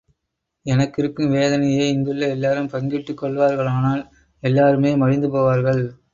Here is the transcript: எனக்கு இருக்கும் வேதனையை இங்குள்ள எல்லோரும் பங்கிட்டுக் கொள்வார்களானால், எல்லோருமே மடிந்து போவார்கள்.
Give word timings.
எனக்கு 0.65 1.01
இருக்கும் 1.01 1.29
வேதனையை 1.29 1.89
இங்குள்ள 1.89 2.23
எல்லோரும் 2.27 2.69
பங்கிட்டுக் 2.69 3.21
கொள்வார்களானால், 3.21 4.03
எல்லோருமே 4.43 4.95
மடிந்து 4.95 5.29
போவார்கள். 5.29 5.83